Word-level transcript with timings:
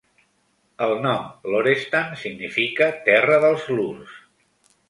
El 0.85 0.93
nom 1.03 1.27
"Lorestan" 1.55 2.17
significa 2.23 2.91
"terra 3.11 3.39
dels 3.45 3.69
lurs". 3.77 4.21